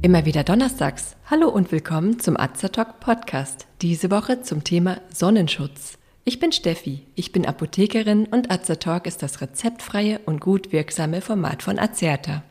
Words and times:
Immer 0.00 0.24
wieder 0.24 0.44
donnerstags. 0.44 1.16
Hallo 1.28 1.48
und 1.48 1.70
willkommen 1.70 2.20
zum 2.20 2.36
Azertalk 2.38 3.00
Podcast. 3.00 3.66
Diese 3.82 4.10
Woche 4.10 4.40
zum 4.40 4.64
Thema 4.64 5.00
Sonnenschutz. 5.12 5.98
Ich 6.24 6.38
bin 6.38 6.52
Steffi, 6.52 7.02
ich 7.14 7.32
bin 7.32 7.44
Apothekerin 7.44 8.26
und 8.26 8.50
Azertalk 8.50 9.06
ist 9.06 9.22
das 9.22 9.40
rezeptfreie 9.40 10.20
und 10.24 10.40
gut 10.40 10.72
wirksame 10.72 11.20
Format 11.20 11.62
von 11.62 11.78
Azerta. 11.78 12.44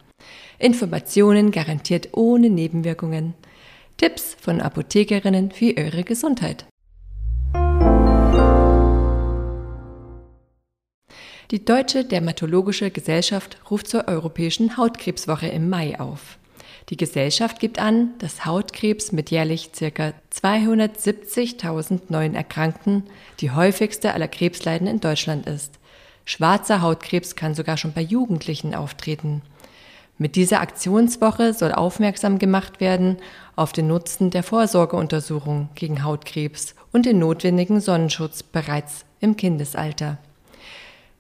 Informationen 0.59 1.51
garantiert 1.51 2.09
ohne 2.11 2.49
Nebenwirkungen. 2.49 3.33
Tipps 3.95 4.35
von 4.39 4.61
Apothekerinnen 4.61 5.51
für 5.51 5.73
eure 5.77 6.03
Gesundheit. 6.03 6.65
Die 11.49 11.63
Deutsche 11.63 12.03
Dermatologische 12.03 12.91
Gesellschaft 12.91 13.57
ruft 13.71 13.87
zur 13.87 14.09
Europäischen 14.09 14.75
Hautkrebswoche 14.75 15.47
im 15.47 15.69
Mai 15.69 15.97
auf. 15.97 16.37
Die 16.89 16.97
Gesellschaft 16.97 17.61
gibt 17.61 17.79
an, 17.79 18.09
dass 18.19 18.43
Hautkrebs 18.43 19.13
mit 19.13 19.31
jährlich 19.31 19.71
ca. 19.71 20.11
270.000 20.33 22.01
neuen 22.09 22.35
Erkrankten 22.35 23.03
die 23.39 23.51
häufigste 23.51 24.13
aller 24.13 24.27
Krebsleiden 24.27 24.87
in 24.87 24.99
Deutschland 24.99 25.47
ist. 25.47 25.75
Schwarzer 26.25 26.81
Hautkrebs 26.81 27.37
kann 27.37 27.55
sogar 27.55 27.77
schon 27.77 27.93
bei 27.93 28.01
Jugendlichen 28.01 28.75
auftreten. 28.75 29.41
Mit 30.17 30.35
dieser 30.35 30.59
Aktionswoche 30.59 31.53
soll 31.53 31.71
aufmerksam 31.71 32.39
gemacht 32.39 32.81
werden 32.81 33.19
auf 33.55 33.71
den 33.71 33.87
Nutzen 33.87 34.31
der 34.31 34.43
Vorsorgeuntersuchung 34.43 35.69
gegen 35.75 36.03
Hautkrebs 36.03 36.75
und 36.91 37.05
den 37.05 37.19
notwendigen 37.19 37.79
Sonnenschutz 37.79 38.43
bereits 38.43 39.05
im 39.21 39.37
Kindesalter. 39.37 40.17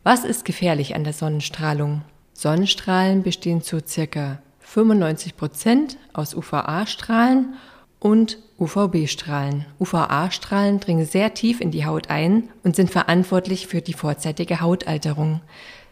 Was 0.09 0.23
ist 0.23 0.45
gefährlich 0.45 0.95
an 0.95 1.03
der 1.03 1.11
Sonnenstrahlung? 1.11 2.01
Sonnenstrahlen 2.31 3.23
bestehen 3.23 3.61
zu 3.61 3.81
circa 3.85 4.41
95 4.61 5.35
Prozent 5.35 5.97
aus 6.13 6.33
UVA-Strahlen 6.33 7.55
und 7.99 8.37
UVB-Strahlen. 8.57 9.65
UVA-Strahlen 9.81 10.79
dringen 10.79 11.05
sehr 11.05 11.33
tief 11.33 11.59
in 11.59 11.71
die 11.71 11.85
Haut 11.85 12.09
ein 12.09 12.47
und 12.63 12.77
sind 12.77 12.89
verantwortlich 12.89 13.67
für 13.67 13.81
die 13.81 13.91
vorzeitige 13.91 14.61
Hautalterung. 14.61 15.41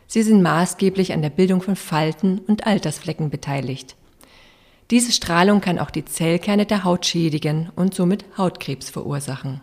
Sie 0.07 0.23
sind 0.23 0.41
maßgeblich 0.41 1.11
an 1.11 1.21
der 1.21 1.29
Bildung 1.29 1.61
von 1.61 1.75
Falten 1.75 2.39
und 2.39 2.65
Altersflecken 2.65 3.29
beteiligt. 3.29 3.97
Diese 4.91 5.11
Strahlung 5.11 5.59
kann 5.59 5.77
auch 5.77 5.91
die 5.91 6.05
Zellkerne 6.05 6.65
der 6.65 6.85
Haut 6.85 7.05
schädigen 7.05 7.69
und 7.75 7.93
somit 7.93 8.23
Hautkrebs 8.37 8.89
verursachen. 8.89 9.59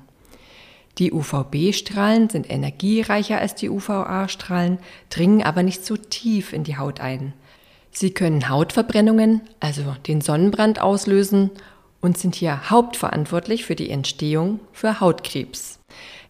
Die 0.98 1.12
UVB-Strahlen 1.12 2.28
sind 2.28 2.50
energiereicher 2.50 3.38
als 3.38 3.54
die 3.54 3.70
UVA-Strahlen, 3.70 4.78
dringen 5.08 5.42
aber 5.42 5.62
nicht 5.62 5.84
so 5.84 5.96
tief 5.96 6.52
in 6.52 6.64
die 6.64 6.76
Haut 6.76 7.00
ein. 7.00 7.32
Sie 7.90 8.10
können 8.10 8.48
Hautverbrennungen, 8.48 9.42
also 9.60 9.96
den 10.06 10.20
Sonnenbrand 10.20 10.80
auslösen 10.80 11.50
und 12.00 12.18
sind 12.18 12.34
hier 12.34 12.70
hauptverantwortlich 12.70 13.64
für 13.64 13.76
die 13.76 13.90
Entstehung 13.90 14.60
für 14.72 15.00
Hautkrebs. 15.00 15.78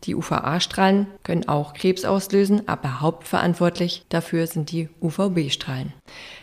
Die 0.05 0.17
UVA-Strahlen 0.17 1.07
können 1.23 1.49
auch 1.49 1.75
Krebs 1.75 2.05
auslösen, 2.05 2.67
aber 2.67 3.01
hauptverantwortlich 3.01 4.05
dafür 4.09 4.49
sind 4.49 4.73
die 4.73 4.89
UVB-Strahlen. 5.01 5.93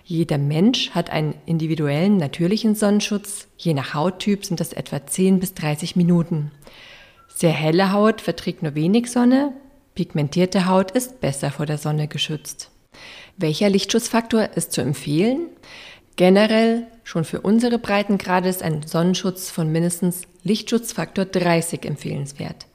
Jeder 0.06 0.38
Mensch 0.38 0.92
hat 0.92 1.10
einen 1.10 1.36
individuellen 1.46 2.18
natürlichen 2.18 2.76
Sonnenschutz. 2.76 3.48
Je 3.58 3.74
nach 3.74 3.94
Hauttyp 3.94 4.46
sind 4.46 4.62
das 4.62 4.72
etwa 4.72 5.06
10 5.06 5.40
bis 5.40 5.54
30 5.54 5.98
Minuten. 5.98 6.52
Sehr 7.40 7.52
helle 7.52 7.94
Haut 7.94 8.20
verträgt 8.20 8.64
nur 8.64 8.76
wenig 8.76 9.10
Sonne, 9.10 9.54
pigmentierte 9.96 10.66
Haut 10.66 10.92
ist 10.92 11.22
besser 11.22 11.52
vor 11.52 11.66
der 11.66 11.78
Sonne 11.78 12.10
geschützt. 12.10 12.70
Welcher 13.38 13.70
Lichtschutzfaktor 13.70 14.50
ist 14.56 14.74
zu 14.74 14.82
empfehlen? 14.82 15.48
Generell 16.18 16.88
schon 17.06 17.24
für 17.24 17.40
unsere 17.40 17.80
Breitengrade 17.80 18.50
ist 18.50 18.62
ein 18.62 18.84
Sonnenschutz 18.86 19.52
von 19.52 19.72
mindestens 19.72 20.24
Lichtschutzfaktor 20.44 21.24
30 21.24 21.86
empfehlenswert. 21.86 22.68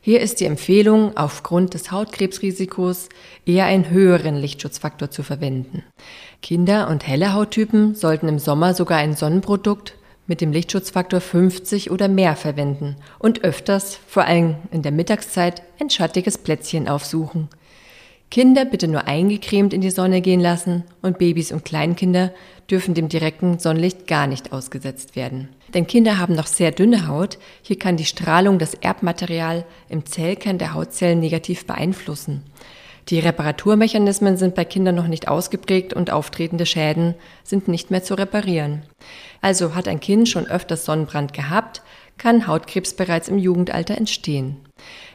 Hier 0.00 0.22
ist 0.22 0.40
die 0.40 0.46
Empfehlung, 0.46 1.14
aufgrund 1.14 1.74
des 1.74 1.90
Hautkrebsrisikos 1.90 3.10
eher 3.44 3.66
einen 3.66 3.90
höheren 3.90 4.36
Lichtschutzfaktor 4.36 5.10
zu 5.10 5.22
verwenden. 5.22 5.84
Kinder 6.40 6.88
und 6.88 7.06
helle 7.06 7.34
Hauttypen 7.34 7.94
sollten 7.94 8.28
im 8.28 8.38
Sommer 8.38 8.72
sogar 8.72 8.96
ein 8.96 9.14
Sonnenprodukt 9.14 9.98
mit 10.28 10.40
dem 10.40 10.52
Lichtschutzfaktor 10.52 11.20
50 11.20 11.90
oder 11.90 12.06
mehr 12.06 12.36
verwenden 12.36 12.94
und 13.18 13.42
öfters, 13.42 13.98
vor 14.06 14.24
allem 14.24 14.54
in 14.70 14.82
der 14.82 14.92
Mittagszeit, 14.92 15.62
ein 15.80 15.90
schattiges 15.90 16.38
Plätzchen 16.38 16.86
aufsuchen. 16.86 17.48
Kinder 18.30 18.66
bitte 18.66 18.88
nur 18.88 19.08
eingecremt 19.08 19.72
in 19.72 19.80
die 19.80 19.90
Sonne 19.90 20.20
gehen 20.20 20.40
lassen 20.40 20.84
und 21.00 21.18
Babys 21.18 21.50
und 21.50 21.64
Kleinkinder 21.64 22.30
dürfen 22.70 22.92
dem 22.92 23.08
direkten 23.08 23.58
Sonnenlicht 23.58 24.06
gar 24.06 24.26
nicht 24.26 24.52
ausgesetzt 24.52 25.16
werden. 25.16 25.48
Denn 25.72 25.86
Kinder 25.86 26.18
haben 26.18 26.34
noch 26.34 26.46
sehr 26.46 26.70
dünne 26.70 27.08
Haut, 27.08 27.38
hier 27.62 27.78
kann 27.78 27.96
die 27.96 28.04
Strahlung 28.04 28.58
das 28.58 28.74
Erbmaterial 28.74 29.64
im 29.88 30.04
Zellkern 30.04 30.58
der 30.58 30.74
Hautzellen 30.74 31.20
negativ 31.20 31.66
beeinflussen. 31.66 32.42
Die 33.08 33.20
Reparaturmechanismen 33.20 34.36
sind 34.36 34.54
bei 34.54 34.66
Kindern 34.66 34.94
noch 34.94 35.06
nicht 35.06 35.28
ausgeprägt 35.28 35.94
und 35.94 36.10
auftretende 36.10 36.66
Schäden 36.66 37.14
sind 37.42 37.66
nicht 37.66 37.90
mehr 37.90 38.02
zu 38.02 38.14
reparieren. 38.14 38.82
Also 39.40 39.74
hat 39.74 39.88
ein 39.88 40.00
Kind 40.00 40.28
schon 40.28 40.46
öfters 40.46 40.84
Sonnenbrand 40.84 41.32
gehabt, 41.32 41.82
kann 42.18 42.46
Hautkrebs 42.46 42.94
bereits 42.94 43.28
im 43.28 43.38
Jugendalter 43.38 43.96
entstehen. 43.96 44.56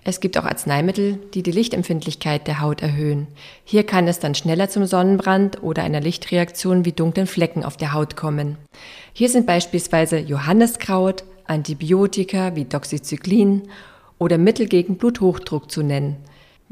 Es 0.04 0.22
gibt 0.22 0.38
auch 0.38 0.46
Arzneimittel, 0.46 1.20
die 1.34 1.44
die 1.44 1.52
Lichtempfindlichkeit 1.52 2.48
der 2.48 2.62
Haut 2.62 2.82
erhöhen. 2.82 3.28
Hier 3.64 3.86
kann 3.86 4.08
es 4.08 4.20
dann 4.20 4.34
schneller 4.34 4.70
zum 4.70 4.86
Sonnenbrand 4.86 5.62
oder 5.62 5.84
einer 5.84 6.02
Lichtreaktion 6.02 6.86
wie 6.86 6.94
dunklen 6.94 7.28
Flecken 7.28 7.64
auf 7.64 7.78
der 7.78 7.94
Haut 7.94 8.16
kommen. 8.16 8.58
Hier 9.14 9.30
sind 9.30 9.46
beispielsweise 9.46 10.18
Johanneskraut, 10.18 11.26
Antibiotika 11.46 12.56
wie 12.56 12.66
Doxycyclin 12.66 13.64
oder 14.18 14.38
Mittel 14.38 14.68
gegen 14.68 14.98
Bluthochdruck 14.98 15.70
zu 15.70 15.84
nennen. 15.84 16.18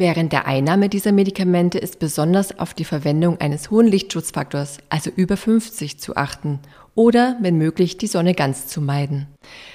Während 0.01 0.33
der 0.33 0.47
Einnahme 0.47 0.89
dieser 0.89 1.11
Medikamente 1.11 1.77
ist 1.77 1.99
besonders 1.99 2.57
auf 2.57 2.73
die 2.73 2.85
Verwendung 2.85 3.39
eines 3.39 3.69
hohen 3.69 3.85
Lichtschutzfaktors, 3.85 4.79
also 4.89 5.11
über 5.15 5.37
50, 5.37 5.99
zu 5.99 6.15
achten 6.15 6.57
oder, 6.95 7.37
wenn 7.39 7.55
möglich, 7.55 7.99
die 7.99 8.07
Sonne 8.07 8.33
ganz 8.33 8.65
zu 8.65 8.81
meiden. 8.81 9.27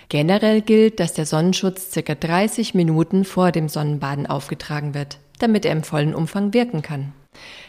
Generell 0.09 0.63
gilt, 0.63 0.99
dass 0.99 1.13
der 1.13 1.27
Sonnenschutz 1.27 1.93
ca. 1.93 2.17
30 2.17 2.75
Minuten 2.75 3.25
vor 3.25 3.53
dem 3.53 3.69
Sonnenbaden 3.69 4.27
aufgetragen 4.27 4.95
wird, 4.95 5.19
damit 5.39 5.65
er 5.65 5.71
im 5.71 5.85
vollen 5.85 6.13
Umfang 6.13 6.53
wirken 6.53 6.83
kann. 6.83 7.13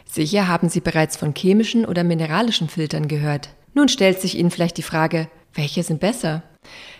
Sicher 0.05 0.47
haben 0.47 0.67
Sie 0.67 0.81
bereits 0.81 1.15
von 1.15 1.35
chemischen 1.35 1.85
oder 1.85 2.03
mineralischen 2.03 2.69
Filtern 2.69 3.07
gehört. 3.07 3.49
Nun 3.75 3.87
stellt 3.87 4.19
sich 4.19 4.35
Ihnen 4.35 4.49
vielleicht 4.49 4.77
die 4.77 4.81
Frage, 4.81 5.27
welche 5.53 5.83
sind 5.83 5.99
besser? 5.99 6.41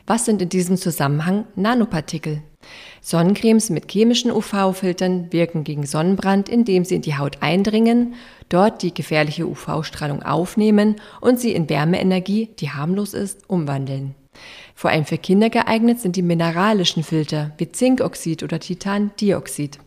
Was 0.05 0.23
sind 0.25 0.39
in 0.39 0.49
diesem 0.49 0.77
Zusammenhang 0.77 1.45
Nanopartikel? 1.55 2.43
Sonnencremes 3.01 3.69
mit 3.69 3.91
chemischen 3.91 4.31
UV-Filtern 4.31 5.31
wirken 5.31 5.63
gegen 5.63 5.85
Sonnenbrand, 5.85 6.49
indem 6.49 6.83
sie 6.83 6.95
in 6.95 7.01
die 7.01 7.17
Haut 7.17 7.41
eindringen, 7.41 8.15
dort 8.49 8.81
die 8.81 8.93
gefährliche 8.93 9.47
UV-Strahlung 9.47 10.23
aufnehmen 10.23 10.95
und 11.21 11.39
sie 11.39 11.53
in 11.53 11.69
Wärmeenergie, 11.69 12.49
die 12.59 12.71
harmlos 12.71 13.13
ist, 13.13 13.49
umwandeln. 13.49 14.15
Vor 14.75 14.91
allem 14.91 15.05
für 15.05 15.17
Kinder 15.17 15.49
geeignet 15.49 15.99
sind 15.99 16.15
die 16.15 16.21
mineralischen 16.21 17.03
Filter 17.03 17.53
wie 17.57 17.71
Zinkoxid 17.71 18.43
oder 18.43 18.59
Titandioxid. 18.59 19.79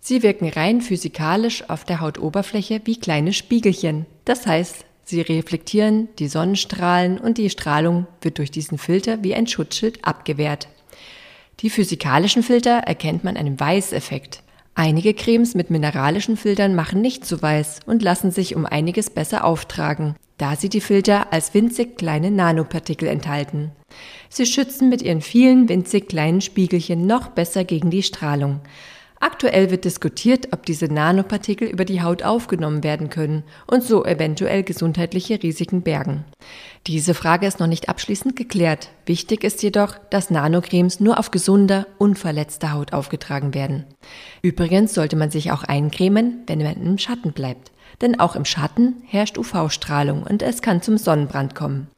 Sie 0.00 0.22
wirken 0.22 0.48
rein 0.48 0.80
physikalisch 0.80 1.68
auf 1.68 1.84
der 1.84 2.00
Hautoberfläche 2.00 2.80
wie 2.84 2.98
kleine 2.98 3.32
Spiegelchen. 3.32 4.06
Das 4.24 4.46
heißt, 4.46 4.84
sie 5.04 5.20
reflektieren 5.20 6.08
die 6.18 6.28
Sonnenstrahlen 6.28 7.18
und 7.18 7.38
die 7.38 7.50
Strahlung 7.50 8.06
wird 8.20 8.38
durch 8.38 8.50
diesen 8.50 8.78
Filter 8.78 9.22
wie 9.22 9.34
ein 9.34 9.46
Schutzschild 9.46 10.04
abgewehrt. 10.04 10.68
Die 11.60 11.70
physikalischen 11.70 12.44
Filter 12.44 12.78
erkennt 12.78 13.24
man 13.24 13.36
einem 13.36 13.58
Weißeffekt. 13.58 14.44
Einige 14.76 15.12
Cremes 15.12 15.56
mit 15.56 15.70
mineralischen 15.70 16.36
Filtern 16.36 16.76
machen 16.76 17.00
nicht 17.00 17.26
so 17.26 17.42
weiß 17.42 17.80
und 17.84 18.00
lassen 18.00 18.30
sich 18.30 18.54
um 18.54 18.64
einiges 18.64 19.10
besser 19.10 19.44
auftragen, 19.44 20.14
da 20.36 20.54
sie 20.54 20.68
die 20.68 20.80
Filter 20.80 21.32
als 21.32 21.54
winzig 21.54 21.98
kleine 21.98 22.30
Nanopartikel 22.30 23.08
enthalten. 23.08 23.72
Sie 24.28 24.46
schützen 24.46 24.88
mit 24.88 25.02
ihren 25.02 25.20
vielen 25.20 25.68
winzig 25.68 26.08
kleinen 26.08 26.42
Spiegelchen 26.42 27.08
noch 27.08 27.30
besser 27.30 27.64
gegen 27.64 27.90
die 27.90 28.04
Strahlung. 28.04 28.60
Aktuell 29.20 29.70
wird 29.70 29.84
diskutiert, 29.84 30.48
ob 30.52 30.64
diese 30.64 30.86
Nanopartikel 30.86 31.68
über 31.68 31.84
die 31.84 32.02
Haut 32.02 32.22
aufgenommen 32.22 32.84
werden 32.84 33.10
können 33.10 33.42
und 33.66 33.82
so 33.82 34.04
eventuell 34.04 34.62
gesundheitliche 34.62 35.42
Risiken 35.42 35.82
bergen. 35.82 36.24
Diese 36.86 37.14
Frage 37.14 37.46
ist 37.46 37.58
noch 37.58 37.66
nicht 37.66 37.88
abschließend 37.88 38.36
geklärt. 38.36 38.90
Wichtig 39.06 39.42
ist 39.42 39.62
jedoch, 39.62 39.98
dass 40.10 40.30
Nanocremes 40.30 41.00
nur 41.00 41.18
auf 41.18 41.32
gesunder, 41.32 41.86
unverletzter 41.98 42.72
Haut 42.72 42.92
aufgetragen 42.92 43.54
werden. 43.54 43.84
Übrigens 44.42 44.94
sollte 44.94 45.16
man 45.16 45.30
sich 45.30 45.50
auch 45.50 45.64
eincremen, 45.64 46.44
wenn 46.46 46.62
man 46.62 46.80
im 46.80 46.98
Schatten 46.98 47.32
bleibt. 47.32 47.72
Denn 48.00 48.20
auch 48.20 48.36
im 48.36 48.44
Schatten 48.44 49.02
herrscht 49.06 49.38
UV-Strahlung 49.38 50.22
und 50.22 50.42
es 50.42 50.62
kann 50.62 50.82
zum 50.82 50.98
Sonnenbrand 50.98 51.56
kommen. 51.56 51.88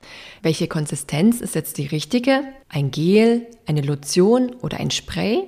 Welche 0.41 0.67
Konsistenz 0.67 1.41
ist 1.41 1.55
jetzt 1.55 1.77
die 1.77 1.87
richtige? 1.87 2.43
Ein 2.69 2.91
Gel, 2.91 3.47
eine 3.67 3.83
Lotion 3.83 4.55
oder 4.63 4.79
ein 4.79 4.91
Spray? 4.91 5.45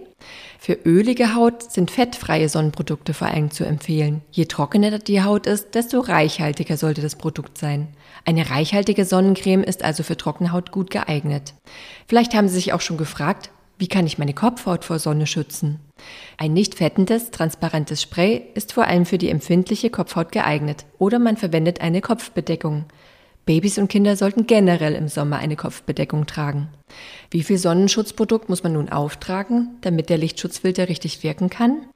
Für 0.64 0.78
ölige 0.84 1.34
Haut 1.34 1.72
sind 1.72 1.90
fettfreie 1.90 2.48
Sonnenprodukte 2.48 3.14
vor 3.14 3.26
allem 3.26 3.50
zu 3.50 3.64
empfehlen. 3.64 4.22
Je 4.30 4.44
trockener 4.44 5.00
die 5.00 5.20
Haut 5.20 5.48
ist, 5.48 5.74
desto 5.74 5.98
reichhaltiger 5.98 6.76
sollte 6.76 7.02
das 7.02 7.16
Produkt 7.16 7.58
sein. 7.58 7.88
Eine 8.24 8.48
reichhaltige 8.48 9.04
Sonnencreme 9.04 9.64
ist 9.64 9.82
also 9.82 10.04
für 10.04 10.16
trockene 10.16 10.52
Haut 10.52 10.70
gut 10.70 10.90
geeignet. 10.90 11.54
Vielleicht 12.06 12.32
haben 12.34 12.46
Sie 12.46 12.54
sich 12.54 12.72
auch 12.72 12.80
schon 12.80 12.96
gefragt, 12.96 13.50
wie 13.76 13.88
kann 13.88 14.06
ich 14.06 14.18
meine 14.18 14.34
Kopfhaut 14.34 14.84
vor 14.84 15.00
Sonne 15.00 15.26
schützen? 15.26 15.80
Ein 16.38 16.52
nicht 16.52 16.76
fettendes, 16.76 17.32
transparentes 17.32 18.00
Spray 18.00 18.40
ist 18.54 18.72
vor 18.72 18.84
allem 18.84 19.04
für 19.04 19.18
die 19.18 19.30
empfindliche 19.30 19.90
Kopfhaut 19.90 20.30
geeignet 20.30 20.84
oder 21.00 21.18
man 21.18 21.36
verwendet 21.36 21.80
eine 21.80 22.00
Kopfbedeckung. 22.00 22.84
Babys 23.44 23.76
und 23.78 23.88
Kinder 23.88 24.16
sollten 24.16 24.46
generell 24.46 24.94
im 24.94 25.08
Sommer 25.08 25.38
eine 25.38 25.56
Kopfbedeckung 25.56 26.26
tragen. 26.26 26.68
Wie 27.30 27.42
viel 27.42 27.58
Sonnenschutzprodukt 27.58 28.48
muss 28.48 28.62
man 28.62 28.74
nun 28.74 28.88
auftragen, 28.88 29.78
damit 29.80 30.10
der 30.10 30.18
Lichtschutzfilter 30.18 30.88
richtig 30.88 31.24
wirken 31.24 31.50
kann? 31.50 31.86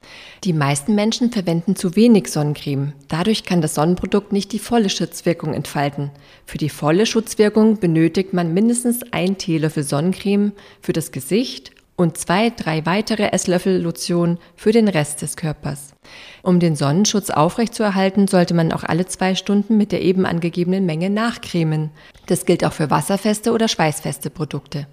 Die 0.42 0.52
meisten 0.52 0.96
Menschen 0.96 1.30
verwenden 1.30 1.76
zu 1.76 1.94
wenig 1.94 2.28
Sonnencreme. 2.28 2.94
Dadurch 3.06 3.44
kann 3.44 3.60
das 3.60 3.74
Sonnenprodukt 3.74 4.32
nicht 4.32 4.50
die 4.52 4.58
volle 4.58 4.90
Schutzwirkung 4.90 5.54
entfalten. 5.54 6.10
Für 6.46 6.58
die 6.58 6.70
volle 6.70 7.06
Schutzwirkung 7.06 7.78
benötigt 7.78 8.32
man 8.32 8.52
mindestens 8.52 9.00
ein 9.12 9.38
Teelöffel 9.38 9.84
Sonnencreme 9.84 10.52
für 10.80 10.92
das 10.92 11.12
Gesicht 11.12 11.75
und 11.96 12.18
zwei, 12.18 12.50
drei 12.50 12.84
weitere 12.84 13.32
Esslöffel 13.32 13.80
Lotion 13.80 14.38
für 14.54 14.70
den 14.70 14.88
Rest 14.88 15.22
des 15.22 15.36
Körpers. 15.36 15.94
Um 16.42 16.60
den 16.60 16.76
Sonnenschutz 16.76 17.30
aufrechtzuerhalten, 17.30 18.28
sollte 18.28 18.54
man 18.54 18.72
auch 18.72 18.84
alle 18.84 19.06
zwei 19.06 19.34
Stunden 19.34 19.76
mit 19.76 19.92
der 19.92 20.02
eben 20.02 20.26
angegebenen 20.26 20.86
Menge 20.86 21.10
nachcremen. 21.10 21.90
Das 22.26 22.44
gilt 22.44 22.64
auch 22.64 22.72
für 22.72 22.90
wasserfeste 22.90 23.52
oder 23.52 23.66
schweißfeste 23.66 24.30
Produkte. 24.30 24.86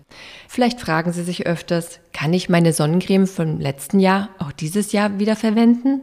Vielleicht 0.48 0.80
fragen 0.80 1.12
Sie 1.12 1.24
sich 1.24 1.46
öfters, 1.46 2.00
kann 2.14 2.34
ich 2.34 2.50
meine 2.50 2.74
Sonnencreme 2.74 3.28
vom 3.28 3.60
letzten 3.60 4.00
Jahr 4.00 4.30
auch 4.40 4.52
dieses 4.52 4.92
Jahr 4.94 5.20
wieder 5.20 5.36
verwenden? 5.36 6.02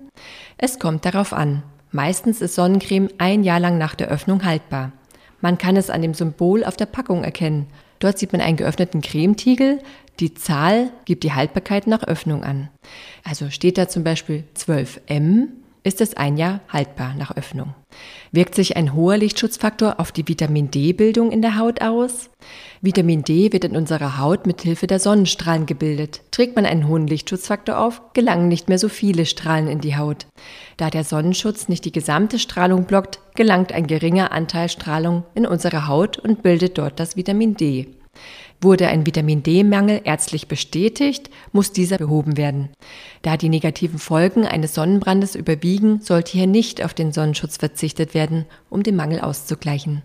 Es 0.58 0.78
kommt 0.78 1.04
darauf 1.04 1.32
an. 1.32 1.62
Meistens 1.92 2.40
ist 2.40 2.54
Sonnencreme 2.54 3.08
ein 3.18 3.42
Jahr 3.42 3.58
lang 3.58 3.78
nach 3.78 3.94
der 3.94 4.08
Öffnung 4.08 4.44
haltbar. 4.44 4.92
Man 5.40 5.58
kann 5.58 5.76
es 5.76 5.90
an 5.90 6.02
dem 6.02 6.14
Symbol 6.14 6.64
auf 6.64 6.76
der 6.76 6.86
Packung 6.86 7.24
erkennen. 7.24 7.66
Dort 8.00 8.18
sieht 8.18 8.32
man 8.32 8.40
einen 8.40 8.56
geöffneten 8.56 9.02
Cremetiegel, 9.02 9.78
die 10.18 10.34
Zahl 10.34 10.90
gibt 11.06 11.22
die 11.22 11.32
Haltbarkeit 11.32 11.86
nach 11.86 12.02
Öffnung 12.02 12.44
an. 12.44 12.68
Also 13.24 13.48
steht 13.50 13.78
da 13.78 13.88
zum 13.88 14.04
Beispiel 14.04 14.44
12M, 14.56 15.46
ist 15.82 16.00
es 16.00 16.16
ein 16.16 16.36
Jahr 16.36 16.60
haltbar 16.68 17.14
nach 17.14 17.36
Öffnung. 17.36 17.74
Wirkt 18.32 18.54
sich 18.54 18.76
ein 18.76 18.94
hoher 18.94 19.16
Lichtschutzfaktor 19.16 19.98
auf 19.98 20.12
die 20.12 20.26
Vitamin 20.28 20.70
D-Bildung 20.70 21.32
in 21.32 21.42
der 21.42 21.58
Haut 21.58 21.80
aus? 21.80 22.30
Vitamin 22.80 23.22
D 23.22 23.52
wird 23.52 23.64
in 23.64 23.76
unserer 23.76 24.18
Haut 24.18 24.46
mit 24.46 24.62
Hilfe 24.62 24.86
der 24.86 25.00
Sonnenstrahlen 25.00 25.66
gebildet. 25.66 26.22
Trägt 26.30 26.56
man 26.56 26.66
einen 26.66 26.86
hohen 26.86 27.06
Lichtschutzfaktor 27.06 27.78
auf, 27.78 28.12
gelangen 28.12 28.48
nicht 28.48 28.68
mehr 28.68 28.78
so 28.78 28.88
viele 28.88 29.26
Strahlen 29.26 29.68
in 29.68 29.80
die 29.80 29.96
Haut. 29.96 30.26
Da 30.76 30.90
der 30.90 31.04
Sonnenschutz 31.04 31.68
nicht 31.68 31.84
die 31.84 31.92
gesamte 31.92 32.38
Strahlung 32.38 32.84
blockt, 32.84 33.20
gelangt 33.34 33.72
ein 33.72 33.86
geringer 33.86 34.32
Anteil 34.32 34.68
Strahlung 34.68 35.24
in 35.34 35.46
unsere 35.46 35.88
Haut 35.88 36.18
und 36.18 36.42
bildet 36.42 36.78
dort 36.78 37.00
das 37.00 37.16
Vitamin 37.16 37.56
D. 37.56 37.88
Wurde 38.62 38.88
ein 38.88 39.06
Vitamin 39.06 39.42
D-Mangel 39.42 40.02
ärztlich 40.04 40.46
bestätigt, 40.46 41.30
muss 41.52 41.72
dieser 41.72 41.96
behoben 41.96 42.36
werden. 42.36 42.68
Da 43.22 43.38
die 43.38 43.48
negativen 43.48 43.98
Folgen 43.98 44.44
eines 44.46 44.74
Sonnenbrandes 44.74 45.34
überwiegen, 45.34 46.02
sollte 46.02 46.32
hier 46.32 46.46
nicht 46.46 46.84
auf 46.84 46.92
den 46.92 47.12
Sonnenschutz 47.12 47.56
verzichtet 47.56 48.12
werden, 48.12 48.44
um 48.68 48.82
den 48.82 48.96
Mangel 48.96 49.20
auszugleichen. 49.20 50.02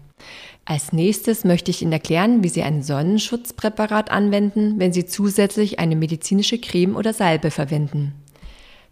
Als 0.64 0.94
nächstes 0.94 1.44
möchte 1.44 1.70
ich 1.70 1.82
Ihnen 1.82 1.92
erklären, 1.92 2.44
wie 2.44 2.50
Sie 2.50 2.64
ein 2.64 2.82
Sonnenschutzpräparat 2.82 4.10
anwenden, 4.10 4.80
wenn 4.80 4.94
Sie 4.94 5.06
zusätzlich 5.06 5.80
eine 5.80 5.96
medizinische 5.98 6.58
Creme 6.58 6.96
oder 6.96 7.14
Salbe 7.14 7.52
verwenden. 7.52 8.14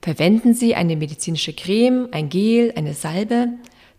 Verwenden 0.02 0.54
Sie 0.54 0.76
eine 0.76 0.98
medizinische 0.98 1.54
Creme, 1.54 2.10
ein 2.12 2.28
Gel, 2.28 2.74
eine 2.76 2.94
Salbe. 2.94 3.48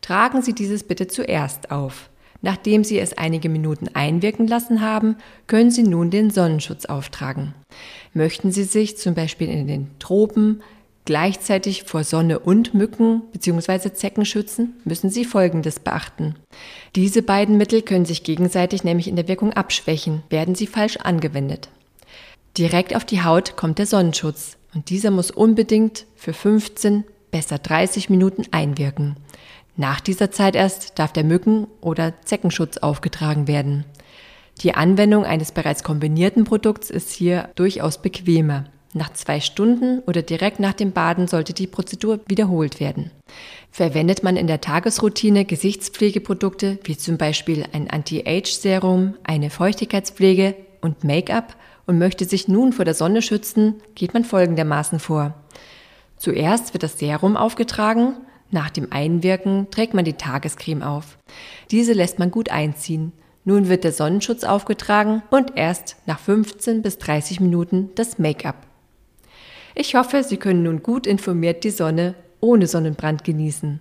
Tragen 0.02 0.42
Sie 0.42 0.52
dieses 0.52 0.84
bitte 0.84 1.08
zuerst 1.08 1.70
auf. 1.70 2.10
Nachdem 2.44 2.84
Sie 2.84 2.98
es 2.98 3.16
einige 3.16 3.48
Minuten 3.48 3.88
einwirken 3.94 4.46
lassen 4.46 4.82
haben, 4.82 5.16
können 5.46 5.70
Sie 5.70 5.82
nun 5.82 6.10
den 6.10 6.28
Sonnenschutz 6.28 6.84
auftragen. 6.84 7.54
Möchten 8.12 8.52
Sie 8.52 8.64
sich 8.64 8.98
zum 8.98 9.14
Beispiel 9.14 9.48
in 9.48 9.66
den 9.66 9.98
Tropen 9.98 10.62
gleichzeitig 11.06 11.84
vor 11.84 12.04
Sonne 12.04 12.38
und 12.38 12.74
Mücken 12.74 13.22
bzw. 13.32 13.94
Zecken 13.94 14.26
schützen, 14.26 14.74
müssen 14.84 15.08
Sie 15.08 15.24
Folgendes 15.24 15.80
beachten. 15.80 16.34
Diese 16.96 17.22
beiden 17.22 17.56
Mittel 17.56 17.80
können 17.80 18.04
sich 18.04 18.24
gegenseitig 18.24 18.84
nämlich 18.84 19.08
in 19.08 19.16
der 19.16 19.26
Wirkung 19.26 19.54
abschwächen, 19.54 20.22
werden 20.28 20.54
sie 20.54 20.66
falsch 20.66 20.98
angewendet. 20.98 21.70
Direkt 22.58 22.94
auf 22.94 23.06
die 23.06 23.22
Haut 23.22 23.56
kommt 23.56 23.78
der 23.78 23.86
Sonnenschutz 23.86 24.58
und 24.74 24.90
dieser 24.90 25.10
muss 25.10 25.30
unbedingt 25.30 26.04
für 26.14 26.34
15, 26.34 27.04
besser 27.30 27.56
30 27.56 28.10
Minuten 28.10 28.42
einwirken. 28.50 29.16
Nach 29.76 30.00
dieser 30.00 30.30
Zeit 30.30 30.54
erst 30.54 30.98
darf 30.98 31.12
der 31.12 31.24
Mücken- 31.24 31.66
oder 31.80 32.14
Zeckenschutz 32.24 32.78
aufgetragen 32.78 33.48
werden. 33.48 33.84
Die 34.62 34.74
Anwendung 34.74 35.24
eines 35.24 35.50
bereits 35.50 35.82
kombinierten 35.82 36.44
Produkts 36.44 36.90
ist 36.90 37.10
hier 37.10 37.48
durchaus 37.56 38.00
bequemer. 38.00 38.64
Nach 38.96 39.12
zwei 39.12 39.40
Stunden 39.40 39.98
oder 40.06 40.22
direkt 40.22 40.60
nach 40.60 40.72
dem 40.74 40.92
Baden 40.92 41.26
sollte 41.26 41.52
die 41.52 41.66
Prozedur 41.66 42.20
wiederholt 42.28 42.78
werden. 42.78 43.10
Verwendet 43.72 44.22
man 44.22 44.36
in 44.36 44.46
der 44.46 44.60
Tagesroutine 44.60 45.44
Gesichtspflegeprodukte 45.44 46.78
wie 46.84 46.96
zum 46.96 47.18
Beispiel 47.18 47.64
ein 47.72 47.90
Anti-Age-Serum, 47.90 49.16
eine 49.24 49.50
Feuchtigkeitspflege 49.50 50.54
und 50.80 51.02
Make-up 51.02 51.56
und 51.86 51.98
möchte 51.98 52.24
sich 52.24 52.46
nun 52.46 52.72
vor 52.72 52.84
der 52.84 52.94
Sonne 52.94 53.20
schützen, 53.20 53.82
geht 53.96 54.14
man 54.14 54.24
folgendermaßen 54.24 55.00
vor. 55.00 55.34
Zuerst 56.16 56.72
wird 56.72 56.84
das 56.84 56.96
Serum 57.00 57.36
aufgetragen, 57.36 58.14
nach 58.50 58.70
dem 58.70 58.92
Einwirken 58.92 59.68
trägt 59.70 59.94
man 59.94 60.04
die 60.04 60.14
Tagescreme 60.14 60.82
auf. 60.82 61.18
Diese 61.70 61.92
lässt 61.92 62.18
man 62.18 62.30
gut 62.30 62.50
einziehen. 62.50 63.12
Nun 63.44 63.68
wird 63.68 63.84
der 63.84 63.92
Sonnenschutz 63.92 64.44
aufgetragen 64.44 65.22
und 65.30 65.56
erst 65.56 65.96
nach 66.06 66.18
15 66.18 66.82
bis 66.82 66.98
30 66.98 67.40
Minuten 67.40 67.90
das 67.94 68.18
Make-up. 68.18 68.56
Ich 69.74 69.94
hoffe, 69.94 70.22
Sie 70.22 70.36
können 70.36 70.62
nun 70.62 70.82
gut 70.82 71.06
informiert 71.06 71.64
die 71.64 71.70
Sonne 71.70 72.14
ohne 72.40 72.66
Sonnenbrand 72.66 73.24
genießen. 73.24 73.80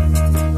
Bye. 0.13 0.50